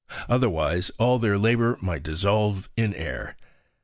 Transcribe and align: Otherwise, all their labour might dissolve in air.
Otherwise, 0.27 0.89
all 0.97 1.19
their 1.19 1.37
labour 1.37 1.77
might 1.79 2.01
dissolve 2.01 2.71
in 2.75 2.91
air. 2.95 3.37